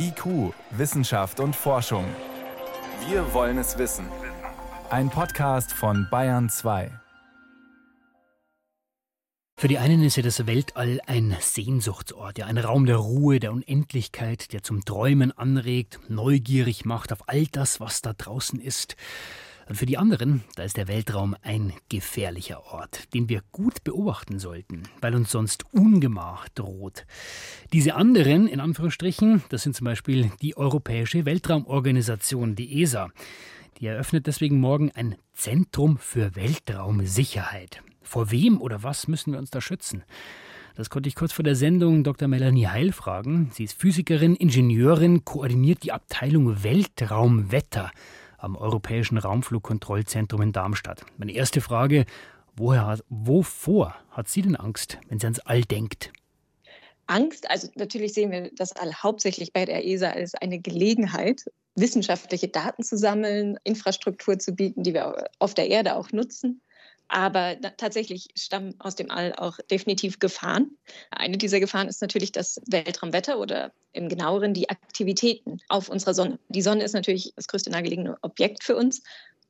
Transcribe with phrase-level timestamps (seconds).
[0.00, 2.04] IQ, Wissenschaft und Forschung.
[3.08, 4.06] Wir wollen es wissen.
[4.90, 6.92] Ein Podcast von Bayern 2.
[9.56, 13.50] Für die einen ist ja das Weltall ein Sehnsuchtsort, ja ein Raum der Ruhe, der
[13.50, 18.94] Unendlichkeit, der zum Träumen anregt, neugierig macht auf all das, was da draußen ist.
[19.68, 24.38] Und für die anderen, da ist der Weltraum ein gefährlicher Ort, den wir gut beobachten
[24.38, 27.04] sollten, weil uns sonst Ungemach droht.
[27.74, 33.10] Diese anderen, in Anführungsstrichen, das sind zum Beispiel die Europäische Weltraumorganisation, die ESA.
[33.78, 37.82] Die eröffnet deswegen morgen ein Zentrum für Weltraumsicherheit.
[38.00, 40.02] Vor wem oder was müssen wir uns da schützen?
[40.76, 42.26] Das konnte ich kurz vor der Sendung Dr.
[42.26, 43.50] Melanie Heil fragen.
[43.52, 47.90] Sie ist Physikerin, Ingenieurin, koordiniert die Abteilung Weltraumwetter
[48.38, 51.04] am Europäischen Raumflugkontrollzentrum in Darmstadt.
[51.18, 52.06] Meine erste Frage,
[52.56, 56.12] woher, wovor hat sie denn Angst, wenn sie ans All denkt?
[57.06, 62.48] Angst, also natürlich sehen wir das All hauptsächlich bei der ESA als eine Gelegenheit, wissenschaftliche
[62.48, 66.60] Daten zu sammeln, Infrastruktur zu bieten, die wir auf der Erde auch nutzen.
[67.08, 70.76] Aber tatsächlich stammen aus dem All auch definitiv Gefahren.
[71.10, 76.38] Eine dieser Gefahren ist natürlich das Weltraumwetter oder im genaueren die Aktivitäten auf unserer Sonne.
[76.48, 79.02] Die Sonne ist natürlich das größte nahegelegene Objekt für uns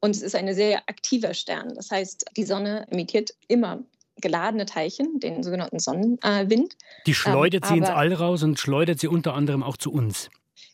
[0.00, 1.72] und es ist ein sehr aktiver Stern.
[1.76, 3.82] Das heißt, die Sonne emittiert immer
[4.20, 6.76] geladene Teilchen, den sogenannten Sonnenwind.
[7.06, 10.30] Die schleudert ähm, sie ins All raus und schleudert sie unter anderem auch zu uns.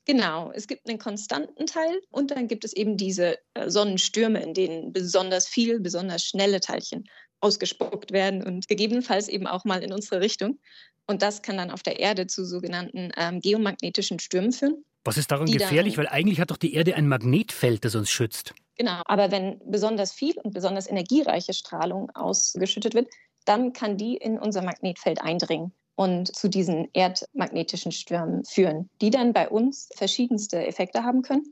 [0.06, 4.55] Genau, es gibt einen konstanten Teil und dann gibt es eben diese äh, Sonnenstürme, in
[4.55, 7.05] denen besonders viel, besonders schnelle Teilchen
[7.41, 10.58] ausgespuckt werden und gegebenenfalls eben auch mal in unsere Richtung.
[11.06, 14.84] Und das kann dann auf der Erde zu sogenannten ähm, geomagnetischen Stürmen führen.
[15.05, 15.97] Was ist daran gefährlich?
[15.97, 18.55] Weil eigentlich hat doch die Erde ein Magnetfeld, das uns schützt.
[18.77, 23.08] Genau, aber wenn besonders viel und besonders energiereiche Strahlung ausgeschüttet wird,
[23.47, 29.34] dann kann die in unser Magnetfeld eindringen und zu diesen erdmagnetischen Stürmen führen, die dann
[29.34, 31.42] bei uns verschiedenste Effekte haben können.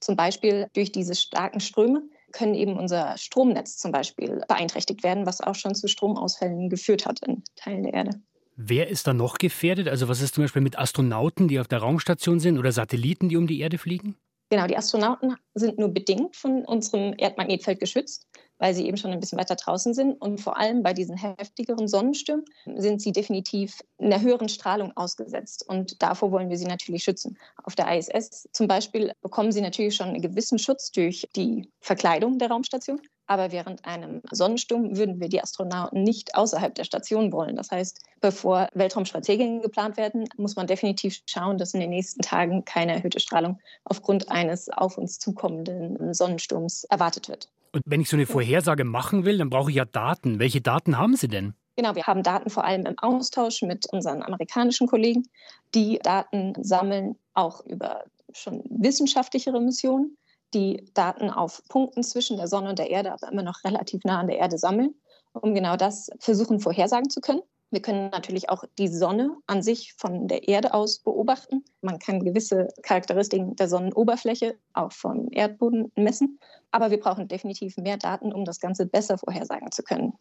[0.00, 2.00] Zum Beispiel durch diese starken Ströme
[2.32, 7.20] können eben unser Stromnetz zum Beispiel beeinträchtigt werden, was auch schon zu Stromausfällen geführt hat
[7.26, 8.10] in Teilen der Erde.
[8.56, 9.88] Wer ist da noch gefährdet?
[9.88, 13.36] Also was ist zum Beispiel mit Astronauten, die auf der Raumstation sind oder Satelliten, die
[13.36, 14.16] um die Erde fliegen?
[14.50, 18.26] Genau, die Astronauten sind nur bedingt von unserem Erdmagnetfeld geschützt
[18.58, 20.20] weil sie eben schon ein bisschen weiter draußen sind.
[20.20, 22.44] Und vor allem bei diesen heftigeren Sonnenstürmen
[22.76, 25.64] sind sie definitiv einer höheren Strahlung ausgesetzt.
[25.66, 27.38] Und davor wollen wir sie natürlich schützen.
[27.62, 32.38] Auf der ISS zum Beispiel bekommen sie natürlich schon einen gewissen Schutz durch die Verkleidung
[32.38, 33.00] der Raumstation.
[33.28, 37.56] Aber während einem Sonnensturm würden wir die Astronauten nicht außerhalb der Station wollen.
[37.56, 42.64] Das heißt, bevor Weltraumspaziergänge geplant werden, muss man definitiv schauen, dass in den nächsten Tagen
[42.64, 47.50] keine erhöhte Strahlung aufgrund eines auf uns zukommenden Sonnensturms erwartet wird.
[47.72, 50.38] Und wenn ich so eine Vorhersage machen will, dann brauche ich ja Daten.
[50.38, 51.52] Welche Daten haben Sie denn?
[51.76, 55.28] Genau, wir haben Daten vor allem im Austausch mit unseren amerikanischen Kollegen,
[55.74, 60.16] die Daten sammeln, auch über schon wissenschaftlichere Missionen,
[60.54, 64.20] die Daten auf Punkten zwischen der Sonne und der Erde, aber immer noch relativ nah
[64.20, 64.94] an der Erde sammeln,
[65.32, 67.42] um genau das versuchen vorhersagen zu können.
[67.70, 71.64] Wir können natürlich auch die Sonne an sich von der Erde aus beobachten.
[71.82, 76.38] Man kann gewisse Charakteristiken der Sonnenoberfläche auch vom Erdboden messen.
[76.70, 80.14] Aber wir brauchen definitiv mehr Daten, um das Ganze besser vorhersagen zu können.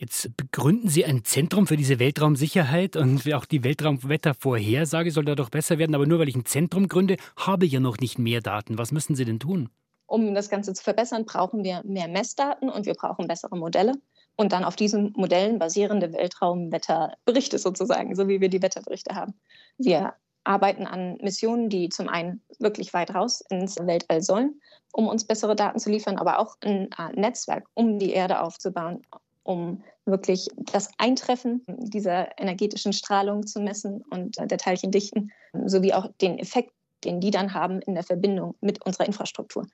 [0.00, 5.50] Jetzt begründen Sie ein Zentrum für diese Weltraumsicherheit und auch die Weltraumwettervorhersage soll da doch
[5.50, 5.94] besser werden.
[5.94, 8.78] Aber nur weil ich ein Zentrum gründe, habe ich ja noch nicht mehr Daten.
[8.78, 9.68] Was müssen Sie denn tun?
[10.06, 13.92] Um das Ganze zu verbessern, brauchen wir mehr Messdaten und wir brauchen bessere Modelle
[14.36, 19.34] und dann auf diesen Modellen basierende Weltraumwetterberichte sozusagen, so wie wir die Wetterberichte haben.
[19.76, 24.62] Wir arbeiten an Missionen, die zum einen wirklich weit raus ins Weltall sollen,
[24.94, 29.02] um uns bessere Daten zu liefern, aber auch ein Netzwerk, um die Erde aufzubauen,
[29.42, 35.32] um wirklich das Eintreffen dieser energetischen Strahlung zu messen und der Teilchendichten,
[35.64, 36.72] sowie auch den Effekt,
[37.04, 39.66] den die dann haben in der Verbindung mit unserer Infrastruktur,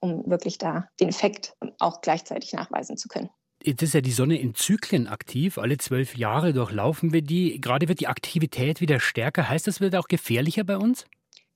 [0.00, 3.30] um wirklich da den Effekt auch gleichzeitig nachweisen zu können.
[3.64, 5.56] Jetzt ist ja die Sonne in Zyklen aktiv.
[5.56, 7.60] Alle zwölf Jahre durchlaufen wir die.
[7.60, 9.48] Gerade wird die Aktivität wieder stärker.
[9.48, 11.06] Heißt das, wird auch gefährlicher bei uns?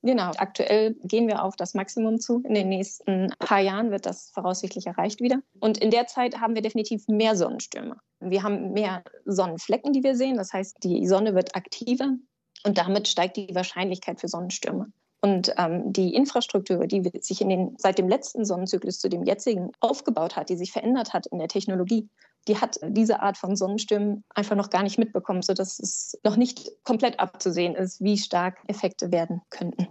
[0.03, 2.41] Genau, aktuell gehen wir auf das Maximum zu.
[2.45, 5.39] In den nächsten paar Jahren wird das voraussichtlich erreicht wieder.
[5.59, 7.97] Und in der Zeit haben wir definitiv mehr Sonnenstürme.
[8.19, 10.37] Wir haben mehr Sonnenflecken, die wir sehen.
[10.37, 12.15] Das heißt, die Sonne wird aktiver
[12.63, 14.91] und damit steigt die Wahrscheinlichkeit für Sonnenstürme.
[15.21, 20.35] Und ähm, die Infrastruktur, die sich den, seit dem letzten Sonnenzyklus zu dem jetzigen aufgebaut
[20.35, 22.07] hat, die sich verändert hat in der Technologie,
[22.47, 26.71] die hat diese Art von Sonnenstürmen einfach noch gar nicht mitbekommen, sodass es noch nicht
[26.83, 29.87] komplett abzusehen ist, wie stark Effekte werden könnten.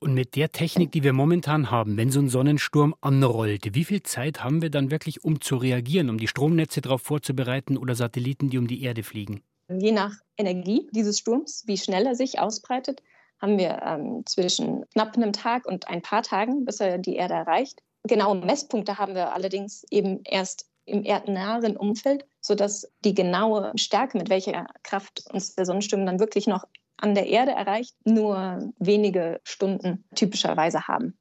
[0.00, 4.02] Und mit der Technik, die wir momentan haben, wenn so ein Sonnensturm anrollt, wie viel
[4.04, 8.48] Zeit haben wir dann wirklich, um zu reagieren, um die Stromnetze darauf vorzubereiten oder Satelliten,
[8.48, 9.42] die um die Erde fliegen?
[9.68, 13.02] Je nach Energie dieses Sturms, wie schnell er sich ausbreitet,
[13.40, 17.34] haben wir ähm, zwischen knapp einem Tag und ein paar Tagen, bis er die Erde
[17.34, 17.80] erreicht.
[18.04, 24.30] Genaue Messpunkte haben wir allerdings eben erst im erdnahen Umfeld, sodass die genaue Stärke, mit
[24.30, 26.64] welcher Kraft uns der Sonnensturm dann wirklich noch
[26.96, 31.16] an der Erde erreicht, nur wenige Stunden typischerweise haben.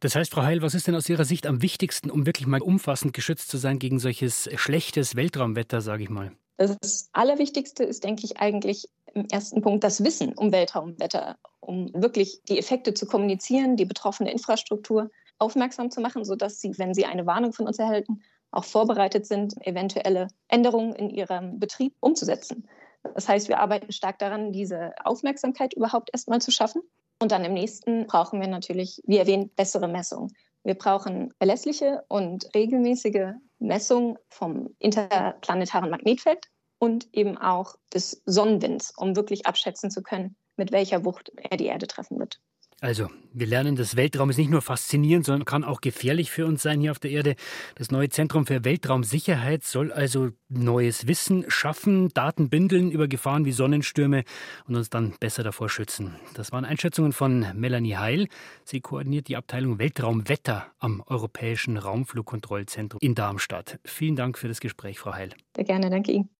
[0.00, 2.62] Das heißt, Frau Heil, was ist denn aus Ihrer Sicht am wichtigsten, um wirklich mal
[2.62, 6.32] umfassend geschützt zu sein gegen solches schlechtes Weltraumwetter, sage ich mal?
[6.56, 12.42] Das Allerwichtigste ist, denke ich, eigentlich im ersten Punkt das Wissen um Weltraumwetter, um wirklich
[12.48, 17.26] die Effekte zu kommunizieren, die betroffene Infrastruktur aufmerksam zu machen, sodass sie, wenn sie eine
[17.26, 22.68] Warnung von uns erhalten, auch vorbereitet sind, eventuelle Änderungen in ihrem Betrieb umzusetzen.
[23.14, 26.82] Das heißt, wir arbeiten stark daran, diese Aufmerksamkeit überhaupt erstmal zu schaffen.
[27.20, 30.32] Und dann im nächsten brauchen wir natürlich, wie erwähnt, bessere Messungen.
[30.64, 36.46] Wir brauchen verlässliche und regelmäßige Messungen vom interplanetaren Magnetfeld
[36.78, 41.66] und eben auch des Sonnenwinds, um wirklich abschätzen zu können, mit welcher Wucht er die
[41.66, 42.40] Erde treffen wird.
[42.80, 46.62] Also, wir lernen, das Weltraum ist nicht nur faszinierend, sondern kann auch gefährlich für uns
[46.62, 47.34] sein hier auf der Erde.
[47.74, 53.52] Das neue Zentrum für Weltraumsicherheit soll also neues Wissen schaffen, Daten bündeln über Gefahren wie
[53.52, 54.22] Sonnenstürme
[54.68, 56.14] und uns dann besser davor schützen.
[56.34, 58.28] Das waren Einschätzungen von Melanie Heil.
[58.64, 63.80] Sie koordiniert die Abteilung Weltraumwetter am Europäischen Raumflugkontrollzentrum in Darmstadt.
[63.84, 65.30] Vielen Dank für das Gespräch, Frau Heil.
[65.56, 66.28] Sehr gerne, danke Ihnen.